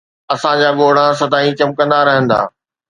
[0.33, 2.39] اسان جا ڳوڙها سدائين چمڪندا رهندا